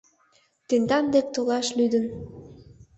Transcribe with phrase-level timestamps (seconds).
[0.67, 2.05] Тендан дек толаш лӱдын.